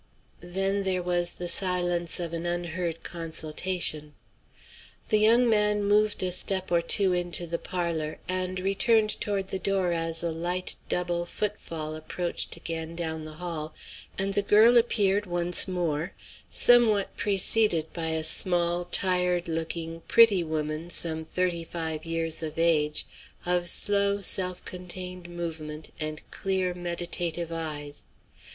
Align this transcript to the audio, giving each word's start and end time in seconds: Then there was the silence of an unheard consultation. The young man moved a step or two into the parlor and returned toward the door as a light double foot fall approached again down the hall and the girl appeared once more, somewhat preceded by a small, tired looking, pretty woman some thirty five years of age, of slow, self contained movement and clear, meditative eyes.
Then 0.39 0.81
there 0.83 1.03
was 1.03 1.33
the 1.33 1.47
silence 1.47 2.19
of 2.19 2.33
an 2.33 2.43
unheard 2.47 3.03
consultation. 3.03 4.15
The 5.09 5.19
young 5.19 5.47
man 5.47 5.83
moved 5.83 6.23
a 6.23 6.31
step 6.31 6.71
or 6.71 6.81
two 6.81 7.13
into 7.13 7.45
the 7.45 7.59
parlor 7.59 8.17
and 8.27 8.59
returned 8.59 9.21
toward 9.21 9.49
the 9.49 9.59
door 9.59 9.91
as 9.91 10.23
a 10.23 10.31
light 10.31 10.75
double 10.89 11.25
foot 11.27 11.59
fall 11.59 11.93
approached 11.93 12.55
again 12.57 12.95
down 12.95 13.25
the 13.25 13.33
hall 13.35 13.75
and 14.17 14.33
the 14.33 14.41
girl 14.41 14.75
appeared 14.75 15.27
once 15.27 15.67
more, 15.67 16.13
somewhat 16.49 17.15
preceded 17.15 17.93
by 17.93 18.07
a 18.07 18.23
small, 18.23 18.85
tired 18.85 19.47
looking, 19.47 20.01
pretty 20.07 20.43
woman 20.43 20.89
some 20.89 21.23
thirty 21.23 21.63
five 21.63 22.05
years 22.05 22.41
of 22.41 22.57
age, 22.57 23.05
of 23.45 23.67
slow, 23.69 24.19
self 24.19 24.65
contained 24.65 25.29
movement 25.29 25.91
and 25.99 26.23
clear, 26.31 26.73
meditative 26.73 27.51
eyes. 27.51 28.07